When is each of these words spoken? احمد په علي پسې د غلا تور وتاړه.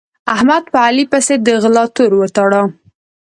احمد 0.35 0.63
په 0.71 0.77
علي 0.85 1.05
پسې 1.11 1.35
د 1.45 1.47
غلا 1.63 1.85
تور 1.95 2.11
وتاړه. 2.17 2.61